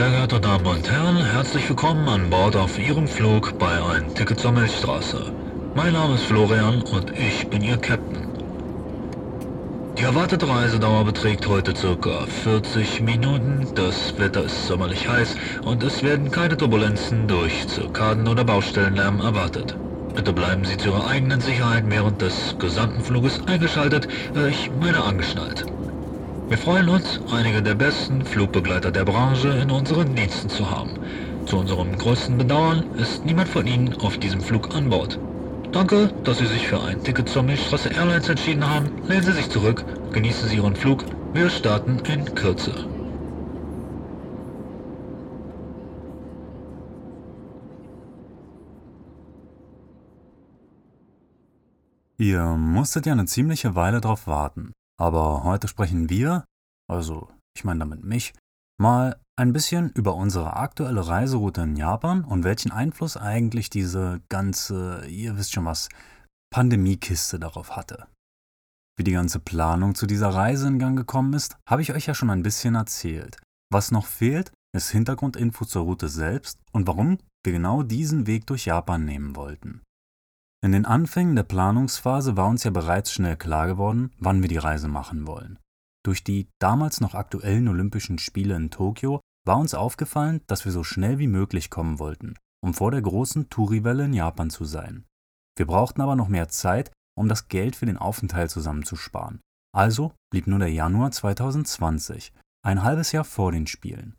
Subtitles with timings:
[0.00, 4.40] Sehr geehrte Damen und Herren, herzlich willkommen an Bord auf Ihrem Flug bei Ein Ticket
[4.40, 5.30] zur Milchstraße.
[5.74, 8.26] Mein Name ist Florian und ich bin Ihr Captain.
[9.98, 12.24] Die erwartete Reisedauer beträgt heute ca.
[12.44, 15.36] 40 Minuten, das Wetter ist sommerlich heiß
[15.66, 19.76] und es werden keine Turbulenzen durch Zirkaden oder Baustellenlärm erwartet.
[20.14, 24.08] Bitte bleiben Sie zu Ihrer eigenen Sicherheit während des gesamten Fluges eingeschaltet,
[24.48, 25.66] ich meine angeschnallt.
[26.50, 30.98] Wir freuen uns, einige der besten Flugbegleiter der Branche in unseren Diensten zu haben.
[31.46, 35.20] Zu unserem größten Bedauern ist niemand von Ihnen auf diesem Flug an Bord.
[35.70, 38.90] Danke, dass Sie sich für ein Ticket zur Milchstraße Airlines entschieden haben.
[39.06, 41.04] Lehnen Sie sich zurück, genießen Sie Ihren Flug.
[41.34, 42.74] Wir starten in Kürze.
[52.18, 54.72] Ihr musstet ja eine ziemliche Weile drauf warten.
[55.00, 56.44] Aber heute sprechen wir,
[56.86, 58.34] also ich meine damit mich,
[58.78, 65.06] mal ein bisschen über unsere aktuelle Reiseroute in Japan und welchen Einfluss eigentlich diese ganze,
[65.06, 65.88] ihr wisst schon was,
[66.52, 68.06] Pandemiekiste darauf hatte.
[68.98, 72.14] Wie die ganze Planung zu dieser Reise in Gang gekommen ist, habe ich euch ja
[72.14, 73.38] schon ein bisschen erzählt.
[73.72, 78.66] Was noch fehlt, ist Hintergrundinfo zur Route selbst und warum wir genau diesen Weg durch
[78.66, 79.80] Japan nehmen wollten.
[80.62, 84.58] In den Anfängen der Planungsphase war uns ja bereits schnell klar geworden, wann wir die
[84.58, 85.58] Reise machen wollen.
[86.04, 90.84] Durch die damals noch aktuellen Olympischen Spiele in Tokio war uns aufgefallen, dass wir so
[90.84, 95.06] schnell wie möglich kommen wollten, um vor der großen Touri-Welle in Japan zu sein.
[95.56, 99.40] Wir brauchten aber noch mehr Zeit, um das Geld für den Aufenthalt zusammenzusparen.
[99.74, 104.16] Also blieb nur der Januar 2020, ein halbes Jahr vor den Spielen.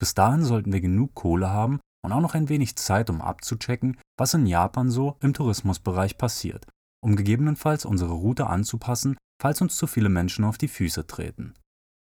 [0.00, 3.98] Bis dahin sollten wir genug Kohle haben, und auch noch ein wenig Zeit, um abzuchecken,
[4.18, 6.66] was in Japan so im Tourismusbereich passiert,
[7.02, 11.54] um gegebenenfalls unsere Route anzupassen, falls uns zu viele Menschen auf die Füße treten.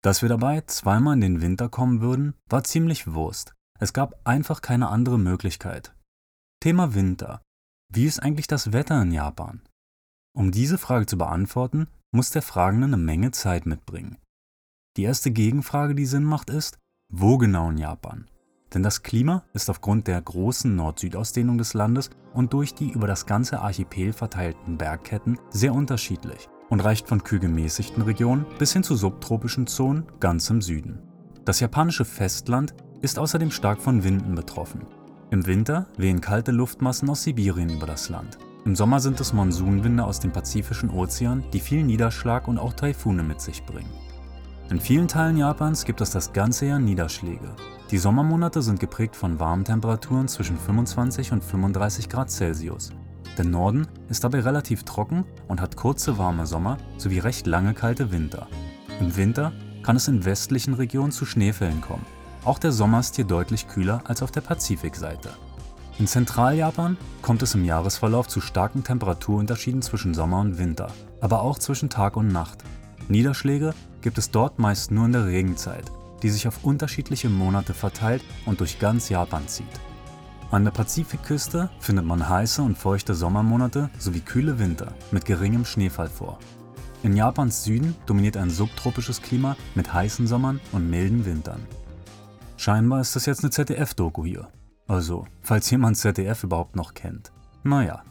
[0.02, 3.52] Dass wir dabei zweimal in den Winter kommen würden, war ziemlich Wurst.
[3.78, 5.94] Es gab einfach keine andere Möglichkeit.
[6.60, 7.42] Thema Winter.
[7.92, 9.60] Wie ist eigentlich das Wetter in Japan?
[10.34, 14.16] Um diese Frage zu beantworten, muss der Fragende eine Menge Zeit mitbringen.
[14.96, 16.78] Die erste Gegenfrage, die Sinn macht, ist,
[17.12, 18.30] wo genau in Japan?
[18.72, 23.26] Denn das Klima ist aufgrund der großen Nord-Süd-Ausdehnung des Landes und durch die über das
[23.26, 28.94] ganze Archipel verteilten Bergketten sehr unterschiedlich und reicht von kühl gemäßigten Regionen bis hin zu
[28.94, 31.02] subtropischen Zonen ganz im Süden.
[31.44, 34.86] Das japanische Festland ist außerdem stark von Winden betroffen.
[35.30, 38.38] Im Winter wehen kalte Luftmassen aus Sibirien über das Land.
[38.64, 43.22] Im Sommer sind es Monsunwinde aus dem Pazifischen Ozean, die viel Niederschlag und auch Taifune
[43.22, 43.90] mit sich bringen.
[44.70, 47.56] In vielen Teilen Japans gibt es das ganze Jahr Niederschläge.
[47.90, 52.90] Die Sommermonate sind geprägt von warmen Temperaturen zwischen 25 und 35 Grad Celsius.
[53.36, 58.12] Der Norden ist dabei relativ trocken und hat kurze warme Sommer sowie recht lange kalte
[58.12, 58.46] Winter.
[59.00, 62.06] Im Winter kann es in westlichen Regionen zu Schneefällen kommen.
[62.44, 65.30] Auch der Sommer ist hier deutlich kühler als auf der Pazifikseite.
[65.98, 71.58] In Zentraljapan kommt es im Jahresverlauf zu starken Temperaturunterschieden zwischen Sommer und Winter, aber auch
[71.58, 72.62] zwischen Tag und Nacht.
[73.08, 75.90] Niederschläge gibt es dort meist nur in der Regenzeit
[76.22, 79.66] die sich auf unterschiedliche Monate verteilt und durch ganz Japan zieht.
[80.50, 86.08] An der Pazifikküste findet man heiße und feuchte Sommermonate sowie kühle Winter mit geringem Schneefall
[86.08, 86.38] vor.
[87.02, 91.66] In Japans Süden dominiert ein subtropisches Klima mit heißen Sommern und milden Wintern.
[92.56, 94.48] Scheinbar ist das jetzt eine ZDF-Doku hier.
[94.86, 97.32] Also, falls jemand ZDF überhaupt noch kennt.
[97.62, 98.02] Naja.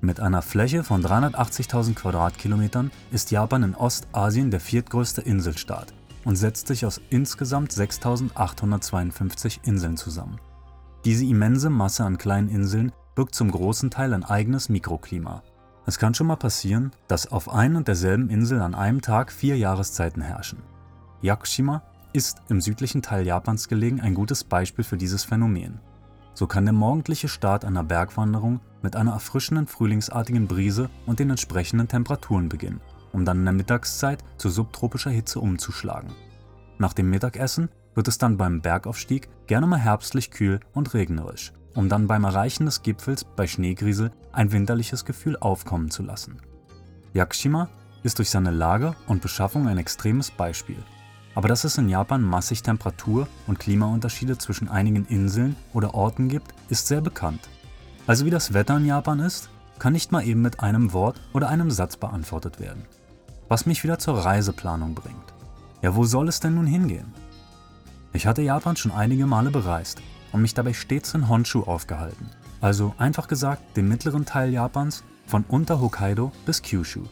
[0.00, 5.92] Mit einer Fläche von 380.000 Quadratkilometern ist Japan in Ostasien der viertgrößte Inselstaat
[6.24, 10.38] und setzt sich aus insgesamt 6852 Inseln zusammen.
[11.04, 15.42] Diese immense Masse an kleinen Inseln birgt zum großen Teil ein eigenes Mikroklima.
[15.84, 19.56] Es kann schon mal passieren, dass auf ein und derselben Insel an einem Tag vier
[19.56, 20.62] Jahreszeiten herrschen.
[21.22, 21.82] Yakushima
[22.12, 25.80] ist im südlichen Teil Japans gelegen ein gutes Beispiel für dieses Phänomen.
[26.34, 31.88] So kann der morgendliche Start einer Bergwanderung mit einer erfrischenden frühlingsartigen Brise und den entsprechenden
[31.88, 32.80] Temperaturen beginnen
[33.12, 36.10] um dann in der Mittagszeit zu subtropischer Hitze umzuschlagen.
[36.78, 41.88] Nach dem Mittagessen wird es dann beim Bergaufstieg gerne mal herbstlich kühl und regnerisch, um
[41.88, 46.40] dann beim Erreichen des Gipfels bei Schneegriesel ein winterliches Gefühl aufkommen zu lassen.
[47.12, 47.68] Yakushima
[48.02, 50.78] ist durch seine Lage und Beschaffung ein extremes Beispiel.
[51.34, 56.54] Aber dass es in Japan massig Temperatur- und Klimaunterschiede zwischen einigen Inseln oder Orten gibt,
[56.68, 57.48] ist sehr bekannt.
[58.08, 61.50] Also wie das Wetter in Japan ist, kann nicht mal eben mit einem Wort oder
[61.50, 62.86] einem Satz beantwortet werden.
[63.48, 65.34] Was mich wieder zur Reiseplanung bringt.
[65.82, 67.12] Ja, wo soll es denn nun hingehen?
[68.14, 70.00] Ich hatte Japan schon einige Male bereist
[70.32, 72.30] und mich dabei stets in Honshu aufgehalten.
[72.62, 77.02] Also einfach gesagt den mittleren Teil Japans von unter Hokkaido bis Kyushu.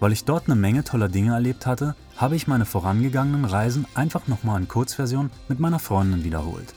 [0.00, 4.26] Weil ich dort eine Menge toller Dinge erlebt hatte, habe ich meine vorangegangenen Reisen einfach
[4.26, 6.74] nochmal in Kurzversion mit meiner Freundin wiederholt.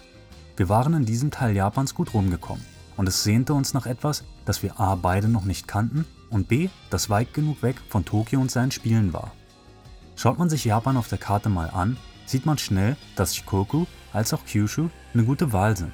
[0.56, 2.64] Wir waren in diesem Teil Japans gut rumgekommen
[3.00, 4.96] und es sehnte uns nach etwas, das wir a.
[4.96, 6.68] beide noch nicht kannten und b.
[6.90, 9.32] das weit genug weg von Tokio und seinen Spielen war.
[10.18, 14.34] Schaut man sich Japan auf der Karte mal an, sieht man schnell, dass Shikoku als
[14.34, 15.94] auch Kyushu eine gute Wahl sind.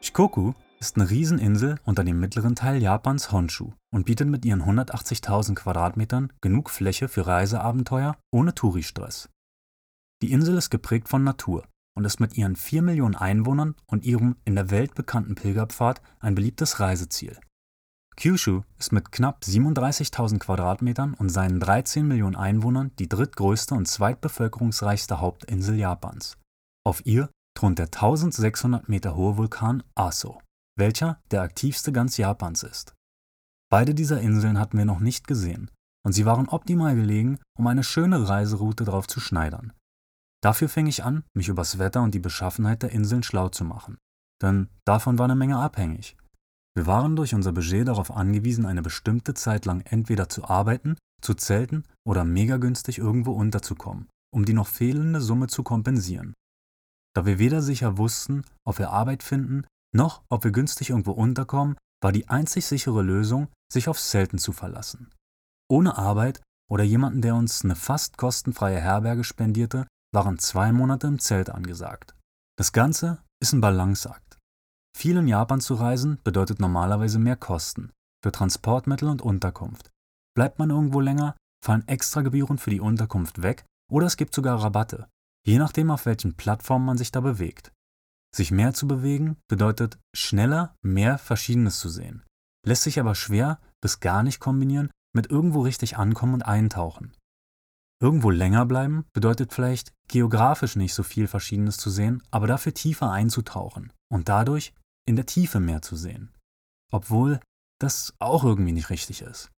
[0.00, 5.56] Shikoku ist eine Rieseninsel unter dem mittleren Teil Japans Honshu und bietet mit ihren 180.000
[5.56, 9.28] Quadratmetern genug Fläche für Reiseabenteuer ohne Touristress.
[10.22, 11.64] Die Insel ist geprägt von Natur
[11.96, 16.34] und ist mit ihren 4 Millionen Einwohnern und ihrem in der Welt bekannten Pilgerpfad ein
[16.34, 17.38] beliebtes Reiseziel.
[18.16, 25.20] Kyushu ist mit knapp 37.000 Quadratmetern und seinen 13 Millionen Einwohnern die drittgrößte und zweitbevölkerungsreichste
[25.20, 26.38] Hauptinsel Japans.
[26.86, 30.40] Auf ihr thront der 1600 Meter hohe Vulkan Aso,
[30.76, 32.94] welcher der aktivste ganz Japans ist.
[33.70, 35.70] Beide dieser Inseln hatten wir noch nicht gesehen
[36.04, 39.72] und sie waren optimal gelegen, um eine schöne Reiseroute drauf zu schneidern.
[40.44, 43.96] Dafür fing ich an, mich übers Wetter und die Beschaffenheit der Inseln schlau zu machen,
[44.42, 46.18] denn davon war eine Menge abhängig.
[46.76, 51.32] Wir waren durch unser Budget darauf angewiesen, eine bestimmte Zeit lang entweder zu arbeiten, zu
[51.32, 56.34] zelten oder mega günstig irgendwo unterzukommen, um die noch fehlende Summe zu kompensieren.
[57.16, 61.78] Da wir weder sicher wussten, ob wir Arbeit finden, noch ob wir günstig irgendwo unterkommen,
[62.02, 65.10] war die einzig sichere Lösung, sich aufs Zelten zu verlassen.
[65.70, 71.18] Ohne Arbeit oder jemanden, der uns eine fast kostenfreie Herberge spendierte, waren zwei Monate im
[71.18, 72.14] Zelt angesagt.
[72.56, 74.38] Das Ganze ist ein Balanceakt.
[74.96, 77.90] Viel in Japan zu reisen bedeutet normalerweise mehr Kosten
[78.22, 79.90] für Transportmittel und Unterkunft.
[80.34, 85.08] Bleibt man irgendwo länger, fallen Extragebühren für die Unterkunft weg oder es gibt sogar Rabatte,
[85.46, 87.72] je nachdem auf welchen Plattformen man sich da bewegt.
[88.34, 92.24] Sich mehr zu bewegen bedeutet schneller mehr Verschiedenes zu sehen,
[92.66, 97.12] lässt sich aber schwer bis gar nicht kombinieren mit irgendwo richtig ankommen und eintauchen.
[98.04, 103.10] Irgendwo länger bleiben bedeutet vielleicht geografisch nicht so viel Verschiedenes zu sehen, aber dafür tiefer
[103.10, 104.74] einzutauchen und dadurch
[105.08, 106.30] in der Tiefe mehr zu sehen.
[106.92, 107.40] Obwohl
[107.80, 109.50] das auch irgendwie nicht richtig ist.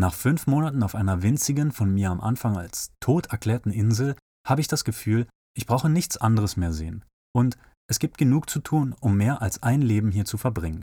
[0.00, 4.16] Nach fünf Monaten auf einer winzigen, von mir am Anfang als tot erklärten Insel
[4.48, 7.04] habe ich das Gefühl, ich brauche nichts anderes mehr sehen.
[7.34, 7.58] Und
[7.90, 10.82] es gibt genug zu tun, um mehr als ein Leben hier zu verbringen.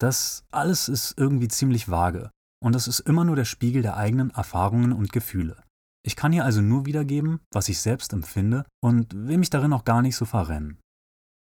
[0.00, 2.30] Das alles ist irgendwie ziemlich vage
[2.62, 5.64] und es ist immer nur der Spiegel der eigenen Erfahrungen und Gefühle.
[6.08, 9.84] Ich kann hier also nur wiedergeben, was ich selbst empfinde und will mich darin auch
[9.84, 10.78] gar nicht so verrennen.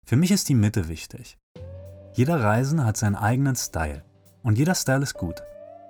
[0.07, 1.37] Für mich ist die Mitte wichtig.
[2.15, 4.03] Jeder Reisende hat seinen eigenen Style
[4.43, 5.43] und jeder Style ist gut.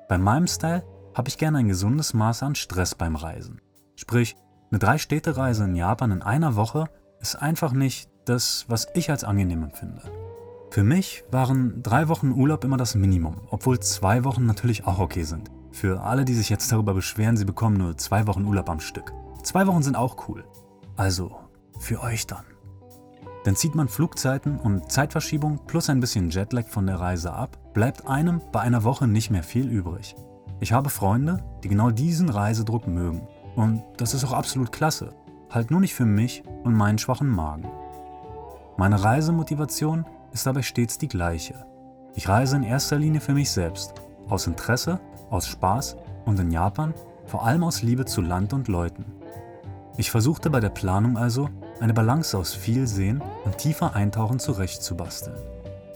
[0.09, 0.85] Bei meinem Style
[1.15, 3.61] habe ich gerne ein gesundes Maß an Stress beim Reisen.
[3.95, 4.35] Sprich,
[4.73, 6.89] eine Drei-Städte-Reise in Japan in einer Woche
[7.21, 10.03] ist einfach nicht das, was ich als angenehm empfinde.
[10.73, 15.23] Für mich waren drei Wochen Urlaub immer das Minimum, obwohl zwei Wochen natürlich auch okay
[15.23, 15.53] sind.
[15.76, 19.12] Für alle, die sich jetzt darüber beschweren, sie bekommen nur zwei Wochen Urlaub am Stück.
[19.43, 20.43] Zwei Wochen sind auch cool.
[20.96, 21.37] Also,
[21.78, 22.46] für euch dann.
[23.44, 28.06] Dann zieht man Flugzeiten und Zeitverschiebung plus ein bisschen Jetlag von der Reise ab, bleibt
[28.08, 30.17] einem bei einer Woche nicht mehr viel übrig.
[30.61, 33.29] Ich habe Freunde, die genau diesen Reisedruck mögen.
[33.55, 35.12] Und das ist auch absolut klasse.
[35.50, 37.70] Halt nur nicht für mich und meinen schwachen Magen.
[38.79, 41.67] Meine Reisemotivation ist dabei stets die gleiche.
[42.14, 43.93] Ich reise in erster Linie für mich selbst,
[44.26, 45.00] aus Interesse,
[45.31, 46.94] aus Spaß und in Japan
[47.27, 49.05] vor allem aus Liebe zu Land und Leuten.
[49.96, 51.48] Ich versuchte bei der Planung also,
[51.81, 55.36] eine Balance aus viel Sehen und tiefer Eintauchen zurechtzubasteln.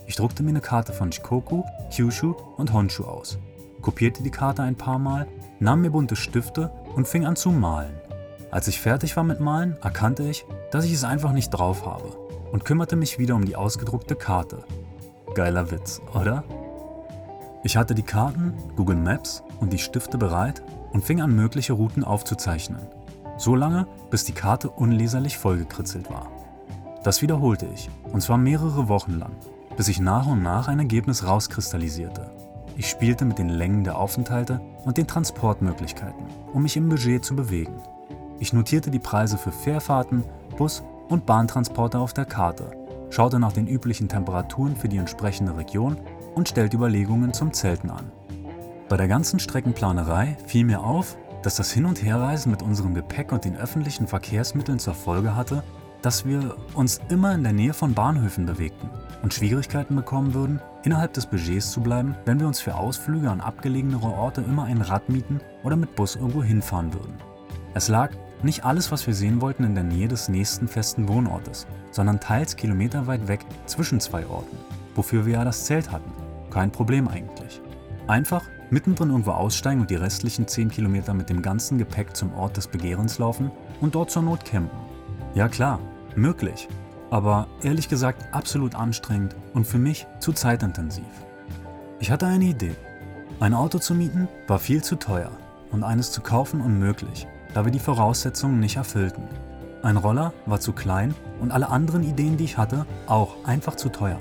[0.06, 1.62] Ich druckte mir eine Karte von Shikoku,
[1.94, 3.38] Kyushu und Honshu aus,
[3.80, 5.26] kopierte die Karte ein paar Mal,
[5.60, 7.94] nahm mir bunte Stifte und fing an zu malen.
[8.50, 12.08] Als ich fertig war mit Malen, erkannte ich, dass ich es einfach nicht drauf habe
[12.50, 14.64] und kümmerte mich wieder um die ausgedruckte Karte.
[15.34, 16.42] Geiler Witz, oder?
[17.62, 20.62] Ich hatte die Karten, Google Maps und die Stifte bereit
[20.92, 22.80] und fing an, mögliche Routen aufzuzeichnen.
[23.36, 26.28] So lange, bis die Karte unleserlich vollgekritzelt war.
[27.04, 29.32] Das wiederholte ich, und zwar mehrere Wochen lang,
[29.76, 32.30] bis sich nach und nach ein Ergebnis rauskristallisierte.
[32.78, 36.24] Ich spielte mit den Längen der Aufenthalte und den Transportmöglichkeiten,
[36.54, 37.82] um mich im Budget zu bewegen.
[38.38, 40.24] Ich notierte die Preise für Fährfahrten,
[40.56, 42.70] Bus- und Bahntransporte auf der Karte,
[43.10, 45.98] schaute nach den üblichen Temperaturen für die entsprechende Region
[46.34, 48.10] und stellte Überlegungen zum Zelten an.
[48.88, 53.32] Bei der ganzen Streckenplanerei fiel mir auf, dass das Hin- und Herreisen mit unserem Gepäck
[53.32, 55.62] und den öffentlichen Verkehrsmitteln zur Folge hatte,
[56.02, 58.90] dass wir uns immer in der Nähe von Bahnhöfen bewegten
[59.22, 63.40] und Schwierigkeiten bekommen würden, innerhalb des Budgets zu bleiben, wenn wir uns für Ausflüge an
[63.40, 67.14] abgelegenere Orte immer ein Rad mieten oder mit Bus irgendwo hinfahren würden.
[67.74, 68.10] Es lag
[68.42, 72.56] nicht alles, was wir sehen wollten, in der Nähe des nächsten festen Wohnortes, sondern teils
[72.56, 74.56] kilometerweit weg zwischen zwei Orten,
[74.94, 76.10] wofür wir ja das Zelt hatten.
[76.50, 77.60] Kein Problem eigentlich.
[78.06, 82.56] Einfach mittendrin irgendwo aussteigen und die restlichen 10 Kilometer mit dem ganzen Gepäck zum Ort
[82.56, 84.78] des Begehrens laufen und dort zur Not campen.
[85.34, 85.78] Ja klar,
[86.16, 86.68] möglich,
[87.10, 91.04] aber ehrlich gesagt absolut anstrengend und für mich zu zeitintensiv.
[91.98, 92.74] Ich hatte eine Idee.
[93.40, 95.30] Ein Auto zu mieten war viel zu teuer
[95.70, 99.24] und eines zu kaufen unmöglich, da wir die Voraussetzungen nicht erfüllten.
[99.82, 103.88] Ein Roller war zu klein und alle anderen Ideen, die ich hatte, auch einfach zu
[103.88, 104.18] teuer.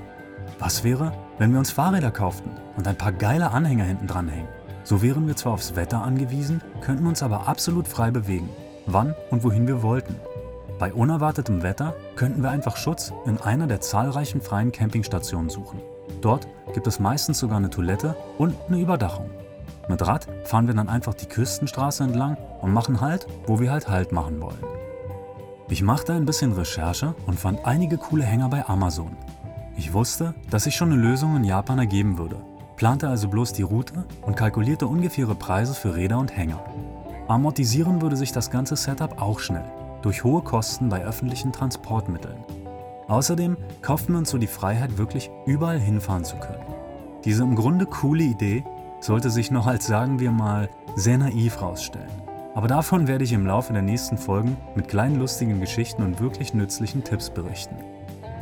[0.58, 4.50] Was wäre, wenn wir uns Fahrräder kauften und ein paar geile Anhänger hinten dran hängen?
[4.84, 8.50] So wären wir zwar aufs Wetter angewiesen, könnten uns aber absolut frei bewegen,
[8.86, 10.16] wann und wohin wir wollten.
[10.80, 15.82] Bei unerwartetem Wetter könnten wir einfach Schutz in einer der zahlreichen freien Campingstationen suchen.
[16.22, 19.30] Dort gibt es meistens sogar eine Toilette und eine Überdachung.
[19.88, 23.90] Mit Rad fahren wir dann einfach die Küstenstraße entlang und machen Halt, wo wir halt
[23.90, 24.64] Halt machen wollen.
[25.70, 29.16] Ich machte ein bisschen Recherche und fand einige coole Hänger bei Amazon.
[29.80, 32.36] Ich wusste, dass sich schon eine Lösung in Japan ergeben würde,
[32.76, 36.62] plante also bloß die Route und kalkulierte ungefähre Preise für Räder und Hänger.
[37.30, 39.64] Amortisieren würde sich das ganze Setup auch schnell,
[40.02, 42.44] durch hohe Kosten bei öffentlichen Transportmitteln.
[43.08, 46.66] Außerdem kauften wir uns so die Freiheit, wirklich überall hinfahren zu können.
[47.24, 48.66] Diese im Grunde coole Idee
[49.00, 50.68] sollte sich noch als, sagen wir mal,
[50.98, 52.12] sehr naiv rausstellen.
[52.54, 56.54] Aber davon werde ich im Laufe der nächsten Folgen mit kleinen lustigen Geschichten und wirklich
[56.54, 57.78] nützlichen Tipps berichten.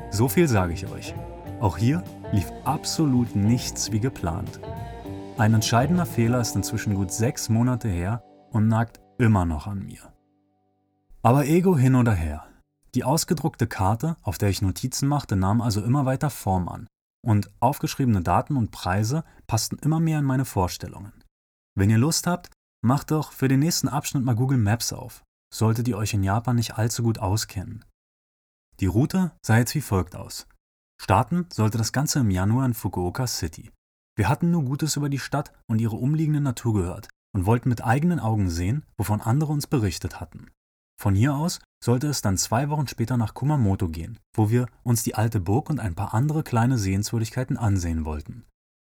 [0.09, 1.13] So viel sage ich euch.
[1.59, 4.59] Auch hier lief absolut nichts wie geplant.
[5.37, 10.13] Ein entscheidender Fehler ist inzwischen gut sechs Monate her und nagt immer noch an mir.
[11.21, 12.45] Aber Ego hin oder her.
[12.95, 16.87] Die ausgedruckte Karte, auf der ich Notizen machte, nahm also immer weiter Form an
[17.21, 21.13] und aufgeschriebene Daten und Preise passten immer mehr in meine Vorstellungen.
[21.75, 22.49] Wenn ihr Lust habt,
[22.81, 25.23] macht doch für den nächsten Abschnitt mal Google Maps auf,
[25.53, 27.83] solltet ihr euch in Japan nicht allzu gut auskennen.
[28.79, 30.47] Die Route sah jetzt wie folgt aus.
[31.01, 33.71] Starten sollte das Ganze im Januar in Fukuoka City.
[34.15, 37.83] Wir hatten nur Gutes über die Stadt und ihre umliegende Natur gehört und wollten mit
[37.83, 40.51] eigenen Augen sehen, wovon andere uns berichtet hatten.
[40.99, 45.03] Von hier aus sollte es dann zwei Wochen später nach Kumamoto gehen, wo wir uns
[45.03, 48.45] die alte Burg und ein paar andere kleine Sehenswürdigkeiten ansehen wollten.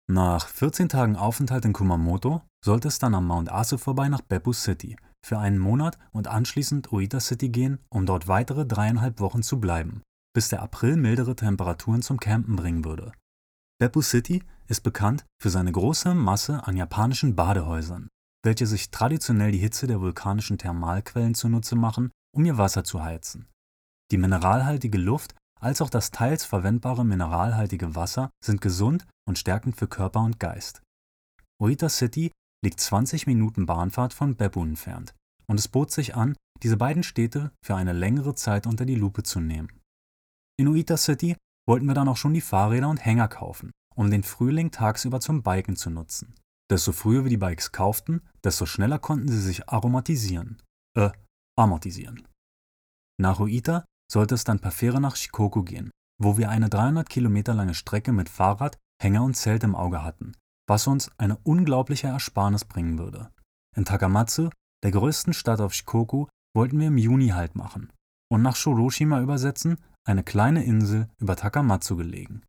[0.10, 4.54] Nach 14 Tagen Aufenthalt in Kumamoto sollte es dann am Mount Asu vorbei nach Beppu
[4.54, 9.60] City für einen Monat und anschließend Oita City gehen, um dort weitere dreieinhalb Wochen zu
[9.60, 10.02] bleiben,
[10.34, 13.12] bis der April mildere Temperaturen zum Campen bringen würde.
[13.80, 18.10] Beppu City ist bekannt für seine große Masse an japanischen Badehäusern,
[18.44, 23.48] welche sich traditionell die Hitze der vulkanischen Thermalquellen zunutze machen um ihr Wasser zu heizen.
[24.12, 29.88] Die mineralhaltige Luft als auch das teils verwendbare mineralhaltige Wasser sind gesund und stärkend für
[29.88, 30.82] Körper und Geist.
[31.62, 32.32] Oita City
[32.64, 35.14] liegt 20 Minuten Bahnfahrt von Beppu entfernt
[35.48, 39.24] und es bot sich an, diese beiden Städte für eine längere Zeit unter die Lupe
[39.24, 39.70] zu nehmen.
[40.60, 41.36] In Oita City
[41.68, 45.42] wollten wir dann auch schon die Fahrräder und Hänger kaufen, um den Frühling tagsüber zum
[45.42, 46.36] Biken zu nutzen.
[46.70, 50.62] Desto früher wir die Bikes kauften, desto schneller konnten sie sich aromatisieren.
[50.98, 51.12] Äh,
[51.58, 52.28] amortisieren.
[53.20, 57.54] Nach Oita sollte es dann per Fähre nach Shikoku gehen, wo wir eine 300 Kilometer
[57.54, 60.34] lange Strecke mit Fahrrad, Hänger und Zelt im Auge hatten,
[60.70, 63.32] was uns eine unglaubliche Ersparnis bringen würde.
[63.76, 64.50] In Takamatsu,
[64.84, 67.92] der größten Stadt auf Shikoku, wollten wir im Juni Halt machen
[68.32, 72.44] und nach Shoroshima übersetzen, eine kleine Insel über Takamatsu gelegen.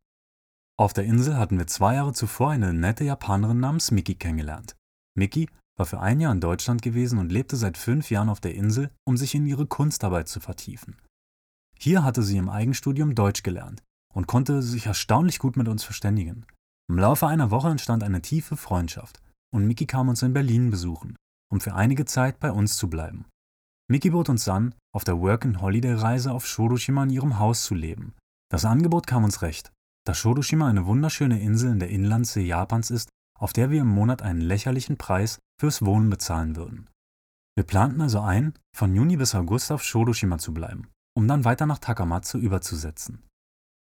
[0.79, 4.75] Auf der Insel hatten wir zwei Jahre zuvor eine nette Japanerin namens Miki kennengelernt.
[5.15, 8.55] Miki war für ein Jahr in Deutschland gewesen und lebte seit fünf Jahren auf der
[8.55, 10.95] Insel, um sich in ihre Kunstarbeit zu vertiefen.
[11.77, 13.81] Hier hatte sie im Eigenstudium Deutsch gelernt
[14.13, 16.45] und konnte sich erstaunlich gut mit uns verständigen.
[16.91, 19.21] Im Laufe einer Woche entstand eine tiefe Freundschaft
[19.55, 21.15] und Miki kam uns in Berlin besuchen,
[21.49, 23.23] um für einige Zeit bei uns zu bleiben.
[23.89, 28.13] Miki bot uns an, auf der Work-and-Holiday-Reise auf Shodoshima in ihrem Haus zu leben.
[28.51, 29.71] Das Angebot kam uns recht,
[30.05, 33.07] da Shodoshima eine wunderschöne Insel in der Inlandsee Japans ist,
[33.39, 36.89] auf der wir im Monat einen lächerlichen Preis fürs Wohnen bezahlen würden.
[37.55, 41.67] Wir planten also ein, von Juni bis August auf Shodoshima zu bleiben, um dann weiter
[41.67, 43.23] nach Takamatsu überzusetzen.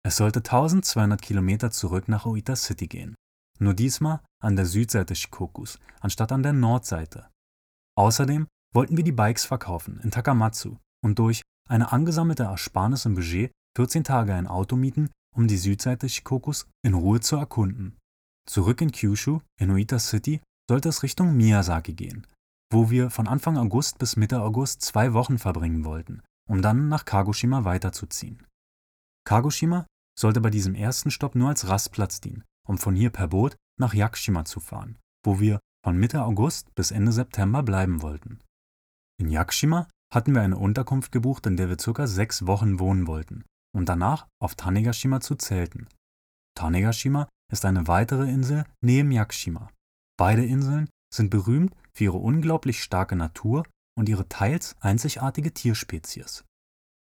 [0.06, 3.14] Es sollte 1200 Kilometer zurück nach Oita City gehen,
[3.58, 7.30] nur diesmal an der Südseite Shikokus anstatt an der Nordseite.
[7.96, 13.50] Außerdem wollten wir die Bikes verkaufen in Takamatsu und durch eine angesammelte Ersparnis im Budget
[13.76, 17.96] 14 Tage ein Auto mieten, um die Südseite Shikokus in Ruhe zu erkunden.
[18.46, 22.26] Zurück in Kyushu, in Oita City, sollte es Richtung Miyazaki gehen,
[22.70, 27.06] wo wir von Anfang August bis Mitte August zwei Wochen verbringen wollten, um dann nach
[27.06, 28.46] Kagoshima weiterzuziehen.
[29.26, 29.86] Kagoshima
[30.18, 33.94] sollte bei diesem ersten Stopp nur als Rastplatz dienen, um von hier per Boot nach
[33.94, 38.40] Yakushima zu fahren, wo wir von Mitte August bis Ende September bleiben wollten.
[39.20, 43.44] In Yakushima hatten wir eine Unterkunft gebucht, in der wir circa sechs Wochen wohnen wollten,
[43.74, 45.88] um danach auf Tanegashima zu zelten.
[46.56, 49.68] Tanegashima ist eine weitere Insel neben Yakushima
[50.16, 53.64] Beide Inseln sind berühmt für ihre unglaublich starke Natur
[53.96, 56.44] und ihre teils einzigartige Tierspezies.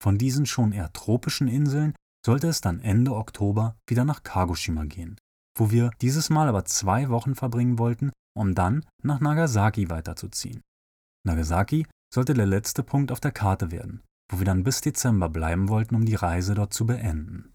[0.02, 5.16] Von diesen schon eher tropischen Inseln sollte es dann Ende Oktober wieder nach Kagoshima gehen,
[5.56, 10.62] wo wir dieses Mal aber zwei Wochen verbringen wollten, um dann nach Nagasaki weiterzuziehen.
[11.26, 15.68] Nagasaki sollte der letzte Punkt auf der Karte werden, wo wir dann bis Dezember bleiben
[15.68, 17.52] wollten, um die Reise dort zu beenden.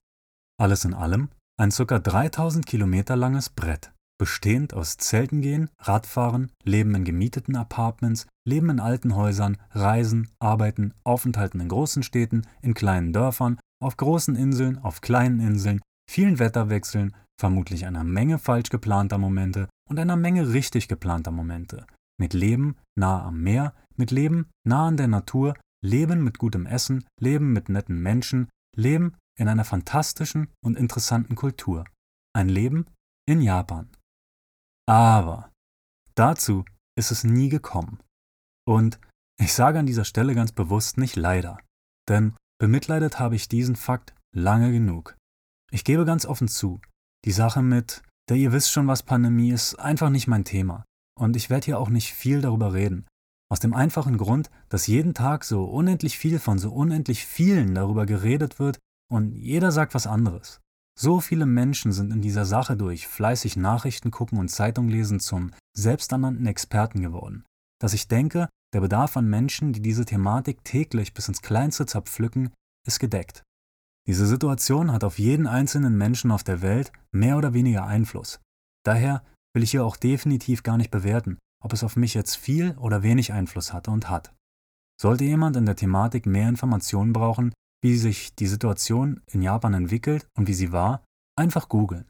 [0.59, 1.99] Alles in allem ein ca.
[1.99, 8.79] 3000 Kilometer langes Brett, bestehend aus Zelten gehen, Radfahren, Leben in gemieteten Apartments, Leben in
[8.79, 15.01] alten Häusern, Reisen, Arbeiten, Aufenthalten in großen Städten, in kleinen Dörfern, auf großen Inseln, auf
[15.01, 21.31] kleinen Inseln, vielen Wetterwechseln, vermutlich einer Menge falsch geplanter Momente und einer Menge richtig geplanter
[21.31, 21.85] Momente.
[22.19, 27.05] Mit Leben nahe am Meer, mit Leben nah an der Natur, Leben mit gutem Essen,
[27.19, 31.85] Leben mit netten Menschen, Leben in einer fantastischen und interessanten Kultur.
[32.33, 32.85] Ein Leben
[33.27, 33.89] in Japan.
[34.87, 35.51] Aber
[36.15, 36.63] dazu
[36.97, 37.99] ist es nie gekommen.
[38.67, 38.99] Und
[39.39, 41.59] ich sage an dieser Stelle ganz bewusst nicht leider,
[42.07, 45.15] denn bemitleidet habe ich diesen Fakt lange genug.
[45.71, 46.79] Ich gebe ganz offen zu,
[47.25, 50.85] die Sache mit, der ihr wisst schon, was Pandemie ist, einfach nicht mein Thema.
[51.17, 53.07] Und ich werde hier auch nicht viel darüber reden.
[53.49, 58.05] Aus dem einfachen Grund, dass jeden Tag so unendlich viel von so unendlich vielen darüber
[58.05, 58.79] geredet wird
[59.11, 60.61] und jeder sagt was anderes.
[60.97, 65.51] So viele Menschen sind in dieser Sache durch fleißig Nachrichten gucken und Zeitung lesen zum
[65.73, 67.43] selbsternannten Experten geworden,
[67.79, 72.51] dass ich denke, der Bedarf an Menschen, die diese Thematik täglich bis ins Kleinste zerpflücken,
[72.85, 73.43] ist gedeckt.
[74.07, 78.39] Diese Situation hat auf jeden einzelnen Menschen auf der Welt mehr oder weniger Einfluss.
[78.85, 79.23] Daher
[79.55, 83.01] will ich hier auch definitiv gar nicht bewerten, ob es auf mich jetzt viel oder
[83.01, 84.33] wenig Einfluss hatte und hat.
[85.01, 90.27] Sollte jemand in der Thematik mehr Informationen brauchen, wie sich die Situation in Japan entwickelt
[90.37, 91.03] und wie sie war,
[91.37, 92.05] einfach googeln.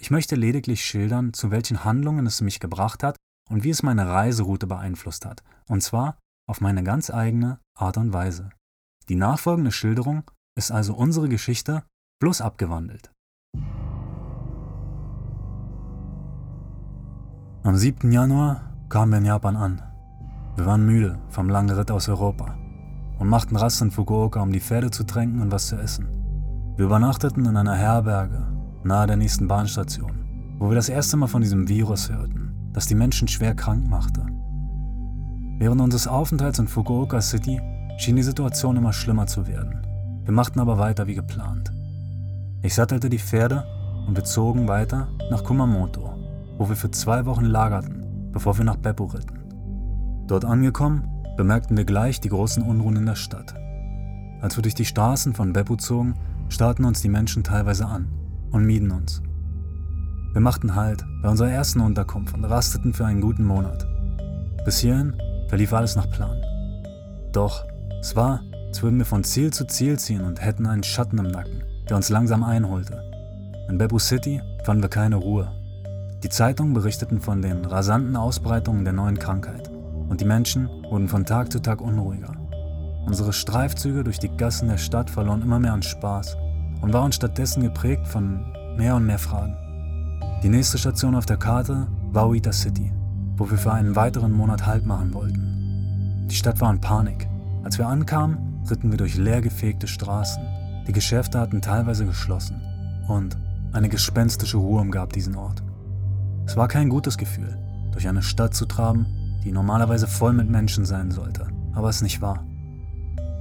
[0.00, 3.16] Ich möchte lediglich schildern, zu welchen Handlungen es mich gebracht hat
[3.50, 6.16] und wie es meine Reiseroute beeinflusst hat, und zwar
[6.48, 8.50] auf meine ganz eigene Art und Weise.
[9.08, 10.22] Die nachfolgende Schilderung
[10.56, 11.82] ist also unsere Geschichte,
[12.20, 13.12] bloß abgewandelt.
[17.62, 18.10] Am 7.
[18.10, 19.82] Januar kamen wir in Japan an.
[20.56, 22.56] Wir waren müde vom langen Ritt aus Europa
[23.18, 26.08] und machten Rast in Fukuoka, um die Pferde zu tränken und was zu essen.
[26.76, 28.46] Wir übernachteten in einer Herberge
[28.82, 32.94] nahe der nächsten Bahnstation, wo wir das erste Mal von diesem Virus hörten, das die
[32.94, 34.24] Menschen schwer krank machte.
[35.58, 37.60] Während unseres Aufenthalts in Fukuoka City
[37.98, 39.86] schien die Situation immer schlimmer zu werden.
[40.24, 41.70] Wir machten aber weiter wie geplant.
[42.62, 43.64] Ich sattelte die Pferde
[44.06, 46.14] und wir zogen weiter nach Kumamoto,
[46.56, 49.40] wo wir für zwei Wochen lagerten, bevor wir nach Beppu ritten.
[50.26, 53.54] Dort angekommen bemerkten wir gleich die großen Unruhen in der Stadt.
[54.40, 56.14] Als wir durch die Straßen von Beppu zogen,
[56.48, 58.08] starrten uns die Menschen teilweise an
[58.50, 59.22] und mieden uns.
[60.32, 63.84] Wir machten Halt bei unserer ersten Unterkunft und rasteten für einen guten Monat.
[64.64, 65.14] Bis hierhin
[65.48, 66.40] verlief alles nach Plan.
[67.32, 67.64] Doch
[68.00, 71.26] es war, als würden wir von Ziel zu Ziel ziehen und hätten einen Schatten im
[71.26, 73.02] Nacken, der uns langsam einholte.
[73.68, 75.50] In Beppu City fanden wir keine Ruhe.
[76.22, 79.68] Die Zeitungen berichteten von den rasanten Ausbreitungen der neuen Krankheit
[80.08, 82.36] und die Menschen wurden von Tag zu Tag unruhiger.
[83.04, 86.36] Unsere Streifzüge durch die Gassen der Stadt verloren immer mehr an Spaß
[86.82, 88.44] und waren stattdessen geprägt von
[88.76, 89.56] mehr und mehr Fragen.
[90.42, 92.90] Die nächste Station auf der Karte war Oita City,
[93.36, 96.26] wo wir für einen weiteren Monat Halt machen wollten.
[96.30, 97.28] Die Stadt war in Panik.
[97.62, 100.42] Als wir ankamen, ritten wir durch leergefegte Straßen.
[100.88, 102.58] Die Geschäfte hatten teilweise geschlossen
[103.06, 103.36] und
[103.72, 105.62] eine gespenstische Ruhe umgab diesen Ort.
[106.46, 107.58] Es war kein gutes Gefühl,
[107.92, 109.06] durch eine Stadt zu traben,
[109.44, 112.46] die normalerweise voll mit Menschen sein sollte, aber es nicht war.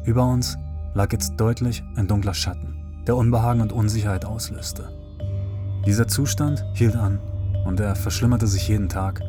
[0.04, 0.58] Über uns
[0.94, 2.76] lag jetzt deutlich ein dunkler Schatten,
[3.08, 4.99] der Unbehagen und Unsicherheit auslöste.
[5.86, 7.20] Dieser Zustand hielt an
[7.66, 9.22] und er verschlimmerte sich jeden Tag.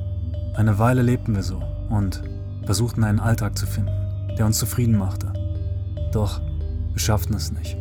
[0.55, 2.23] Eine Weile lebten wir so und
[2.65, 3.93] versuchten einen Alltag zu finden,
[4.37, 5.33] der uns zufrieden machte.
[6.13, 6.41] Doch
[6.93, 7.77] wir schafften es nicht.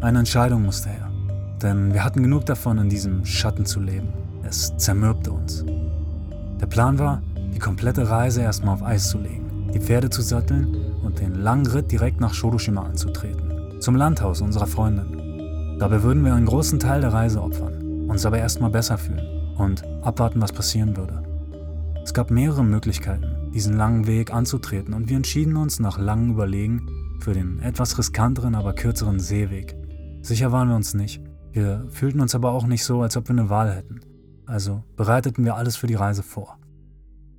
[0.00, 1.10] Eine Entscheidung musste her,
[1.62, 4.12] denn wir hatten genug davon, in diesem Schatten zu leben.
[4.42, 5.64] Es zermürbte uns.
[6.60, 7.22] Der Plan war,
[7.54, 11.66] die komplette Reise erstmal auf Eis zu legen, die Pferde zu satteln und den langen
[11.66, 15.19] Ritt direkt nach Shodoshima anzutreten, zum Landhaus unserer Freundin.
[15.80, 19.82] Dabei würden wir einen großen Teil der Reise opfern, uns aber erstmal besser fühlen und
[20.02, 21.22] abwarten, was passieren würde.
[22.04, 26.86] Es gab mehrere Möglichkeiten, diesen langen Weg anzutreten und wir entschieden uns nach langem Überlegen
[27.20, 29.74] für den etwas riskanteren, aber kürzeren Seeweg.
[30.20, 31.22] Sicher waren wir uns nicht.
[31.50, 34.00] Wir fühlten uns aber auch nicht so, als ob wir eine Wahl hätten.
[34.44, 36.58] Also bereiteten wir alles für die Reise vor.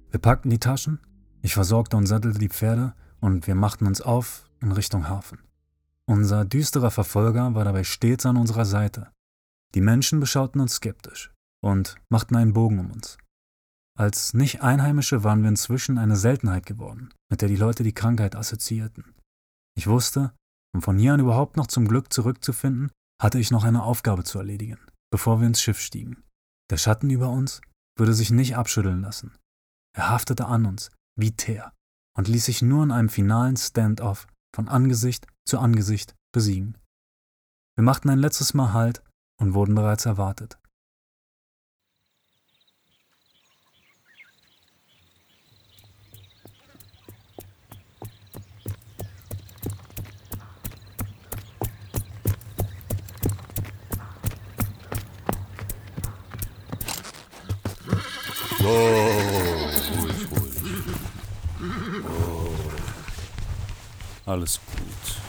[0.09, 0.97] Wir packten die Taschen,
[1.43, 5.37] ich versorgte und sattelte die Pferde und wir machten uns auf in Richtung Hafen.
[6.09, 9.11] Unser düsterer Verfolger war dabei stets an unserer Seite.
[9.75, 11.31] Die Menschen beschauten uns skeptisch
[11.63, 13.17] und machten einen Bogen um uns.
[13.97, 19.15] Als Nicht-Einheimische waren wir inzwischen eine Seltenheit geworden, mit der die Leute die Krankheit assoziierten.
[19.77, 20.33] Ich wusste,
[20.73, 24.39] um von hier an überhaupt noch zum Glück zurückzufinden, hatte ich noch eine Aufgabe zu
[24.39, 24.79] erledigen,
[25.11, 26.23] bevor wir ins Schiff stiegen.
[26.71, 27.61] Der Schatten über uns
[27.97, 29.35] würde sich nicht abschütteln lassen.
[29.95, 31.73] Er haftete an uns, wie Teer,
[32.17, 36.77] und ließ sich nur in einem finalen Stand-off von Angesicht zu Angesicht besiegen.
[37.75, 39.01] Wir machten ein letztes Mal Halt
[39.37, 40.57] und wurden bereits erwartet.
[58.59, 59.30] So,
[64.31, 65.20] Alles gut.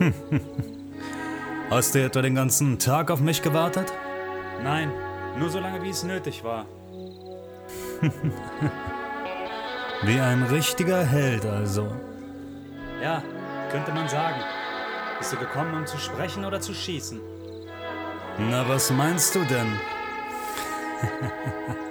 [1.70, 3.92] Hast du etwa den ganzen Tag auf mich gewartet?
[4.62, 4.90] Nein,
[5.38, 6.66] nur so lange, wie es nötig war.
[10.02, 11.94] Wie ein richtiger Held also.
[13.02, 13.22] Ja,
[13.70, 14.40] könnte man sagen.
[15.18, 17.20] Bist du gekommen, um zu sprechen oder zu schießen?
[18.38, 19.66] Na, was meinst du denn?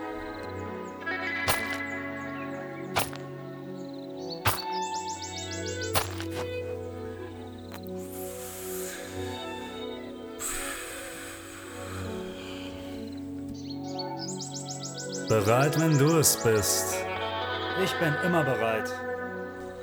[15.45, 16.97] Bereit, wenn du es bist.
[17.82, 18.91] Ich bin immer bereit.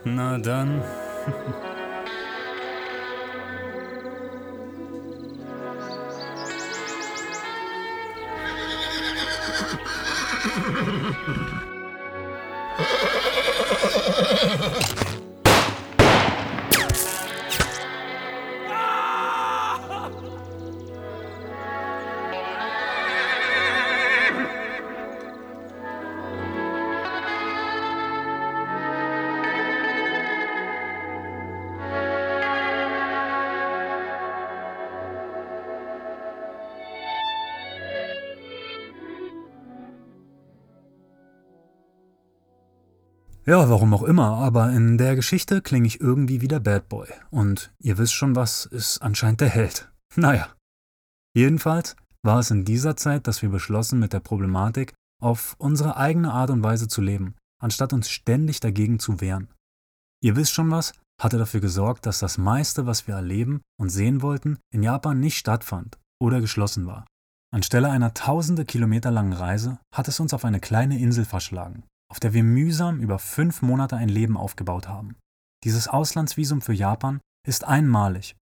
[0.04, 0.82] Na dann.
[43.48, 47.06] Ja, warum auch immer, aber in der Geschichte klinge ich irgendwie wie der Bad Boy.
[47.30, 49.90] Und ihr wisst schon was, ist anscheinend der Held.
[50.16, 50.48] Naja.
[51.36, 56.32] Jedenfalls war es in dieser Zeit, dass wir beschlossen, mit der Problematik auf unsere eigene
[56.32, 59.52] Art und Weise zu leben, anstatt uns ständig dagegen zu wehren.
[60.22, 64.22] Ihr wisst schon was, hatte dafür gesorgt, dass das meiste, was wir erleben und sehen
[64.22, 67.04] wollten, in Japan nicht stattfand oder geschlossen war.
[67.54, 72.20] Anstelle einer tausende Kilometer langen Reise hat es uns auf eine kleine Insel verschlagen, auf
[72.20, 75.16] der wir mühsam über fünf Monate ein Leben aufgebaut haben.
[75.64, 78.36] Dieses Auslandsvisum für Japan ist einmalig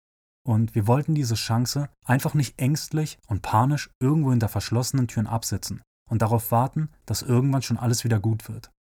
[0.47, 5.83] und wir wollten diese Chance einfach nicht ängstlich und panisch irgendwo hinter verschlossenen Türen absitzen
[6.09, 8.71] und darauf warten, dass irgendwann schon alles wieder gut wird.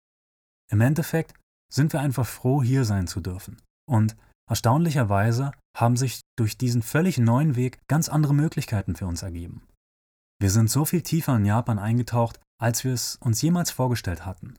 [0.70, 1.34] Im Endeffekt
[1.72, 3.60] sind wir einfach froh, hier sein zu dürfen.
[3.88, 4.16] Und
[4.48, 9.66] erstaunlicherweise haben sich durch diesen völlig neuen Weg ganz andere Möglichkeiten für uns ergeben.
[10.40, 14.54] Wir sind so viel tiefer in Japan eingetaucht, als wir es uns jemals vorgestellt hatten.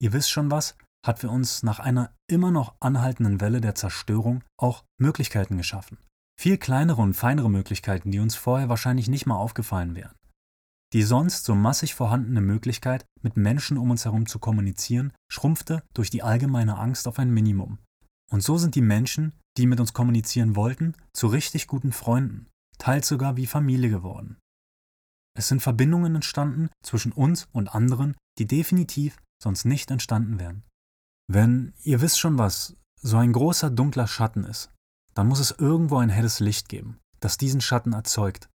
[0.00, 4.42] Ihr wisst schon was, hat für uns nach einer immer noch anhaltenden Welle der Zerstörung
[4.58, 5.98] auch Möglichkeiten geschaffen.
[6.38, 10.14] Viel kleinere und feinere Möglichkeiten, die uns vorher wahrscheinlich nicht mal aufgefallen wären.
[10.92, 16.10] Die sonst so massig vorhandene Möglichkeit, mit Menschen um uns herum zu kommunizieren, schrumpfte durch
[16.10, 17.78] die allgemeine Angst auf ein Minimum.
[18.30, 23.08] Und so sind die Menschen, die mit uns kommunizieren wollten, zu richtig guten Freunden, teils
[23.08, 24.36] sogar wie Familie geworden.
[25.36, 30.64] Es sind Verbindungen entstanden zwischen uns und anderen, die definitiv sonst nicht entstanden wären.
[31.28, 34.72] Wenn, ihr wisst schon was, so ein großer dunkler Schatten ist,
[35.14, 38.48] dann muss es irgendwo ein helles Licht geben, das diesen Schatten erzeugt.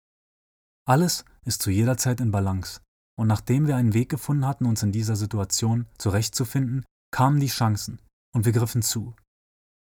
[0.88, 2.82] Alles ist zu jeder Zeit in Balance,
[3.18, 8.00] und nachdem wir einen Weg gefunden hatten, uns in dieser Situation zurechtzufinden, kamen die Chancen,
[8.34, 9.16] und wir griffen zu.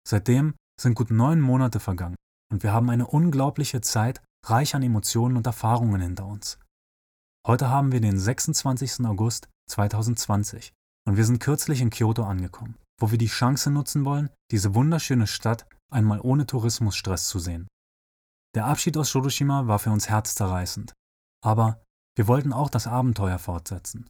[0.08, 2.16] Seitdem sind gut neun Monate vergangen,
[2.52, 6.58] und wir haben eine unglaubliche Zeit reich an Emotionen und Erfahrungen hinter uns.
[7.48, 9.06] Heute haben wir den 26.
[9.06, 10.74] August 2020
[11.08, 15.28] und wir sind kürzlich in Kyoto angekommen, wo wir die Chance nutzen wollen, diese wunderschöne
[15.28, 17.68] Stadt einmal ohne Tourismusstress zu sehen.
[18.56, 20.94] Der Abschied aus Shiroshima war für uns herzzerreißend,
[21.44, 21.82] aber
[22.16, 24.10] wir wollten auch das Abenteuer fortsetzen.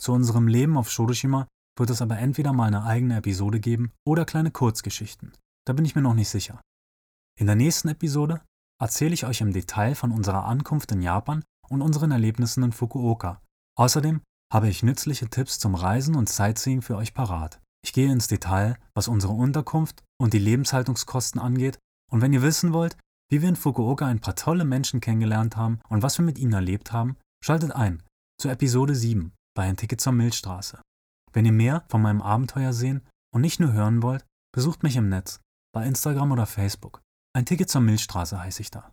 [0.00, 4.24] Zu unserem Leben auf Shiroshima wird es aber entweder mal eine eigene Episode geben oder
[4.24, 5.32] kleine Kurzgeschichten.
[5.66, 6.60] Da bin ich mir noch nicht sicher.
[7.38, 8.42] In der nächsten Episode
[8.80, 13.40] erzähle ich euch im Detail von unserer Ankunft in Japan und unseren Erlebnissen in Fukuoka.
[13.76, 14.20] Außerdem
[14.54, 17.60] habe ich nützliche Tipps zum Reisen und Sightseeing für euch parat.
[17.84, 21.80] Ich gehe ins Detail, was unsere Unterkunft und die Lebenshaltungskosten angeht.
[22.12, 22.96] Und wenn ihr wissen wollt,
[23.28, 26.52] wie wir in Fukuoka ein paar tolle Menschen kennengelernt haben und was wir mit ihnen
[26.52, 28.04] erlebt haben, schaltet ein
[28.40, 30.80] zu Episode 7 bei Ein Ticket zur Milchstraße.
[31.32, 35.08] Wenn ihr mehr von meinem Abenteuer sehen und nicht nur hören wollt, besucht mich im
[35.08, 35.40] Netz,
[35.74, 37.02] bei Instagram oder Facebook.
[37.34, 38.92] Ein Ticket zur Milchstraße heiße ich da.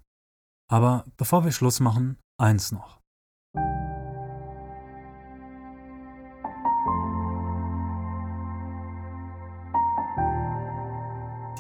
[0.71, 2.99] Aber bevor wir Schluss machen, eins noch.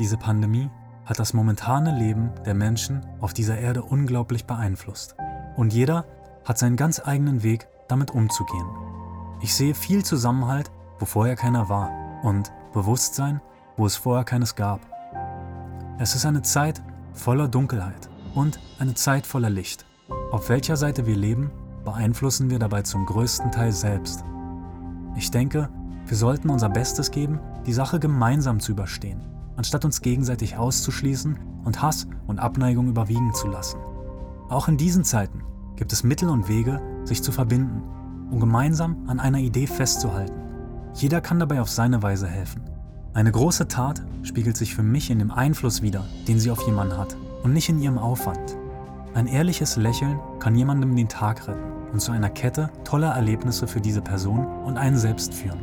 [0.01, 0.67] Diese Pandemie
[1.05, 5.15] hat das momentane Leben der Menschen auf dieser Erde unglaublich beeinflusst.
[5.55, 6.05] Und jeder
[6.43, 8.65] hat seinen ganz eigenen Weg, damit umzugehen.
[9.41, 11.91] Ich sehe viel Zusammenhalt, wo vorher keiner war,
[12.23, 13.41] und Bewusstsein,
[13.77, 14.79] wo es vorher keines gab.
[15.99, 16.81] Es ist eine Zeit
[17.13, 19.85] voller Dunkelheit und eine Zeit voller Licht.
[20.31, 21.51] Auf welcher Seite wir leben,
[21.85, 24.23] beeinflussen wir dabei zum größten Teil selbst.
[25.15, 25.69] Ich denke,
[26.07, 31.83] wir sollten unser Bestes geben, die Sache gemeinsam zu überstehen anstatt uns gegenseitig auszuschließen und
[31.83, 33.77] Hass und Abneigung überwiegen zu lassen.
[34.49, 35.43] Auch in diesen Zeiten
[35.75, 37.83] gibt es Mittel und Wege, sich zu verbinden,
[38.31, 40.33] um gemeinsam an einer Idee festzuhalten.
[40.95, 42.63] Jeder kann dabei auf seine Weise helfen.
[43.13, 46.97] Eine große Tat spiegelt sich für mich in dem Einfluss wider, den sie auf jemanden
[46.97, 48.57] hat, und nicht in ihrem Aufwand.
[49.13, 53.79] Ein ehrliches Lächeln kann jemandem den Tag retten und zu einer Kette toller Erlebnisse für
[53.79, 55.59] diese Person und einen selbst führen.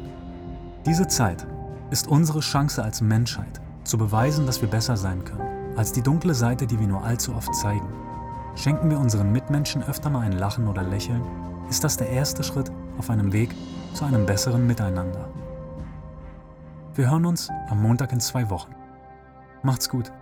[0.86, 1.48] Diese Zeit
[1.90, 6.34] ist unsere Chance als Menschheit, zu beweisen, dass wir besser sein können, als die dunkle
[6.34, 7.88] Seite, die wir nur allzu oft zeigen.
[8.54, 11.22] Schenken wir unseren Mitmenschen öfter mal ein Lachen oder Lächeln,
[11.70, 13.54] ist das der erste Schritt auf einem Weg
[13.94, 15.28] zu einem besseren Miteinander.
[16.94, 18.74] Wir hören uns am Montag in zwei Wochen.
[19.62, 20.12] Macht's gut.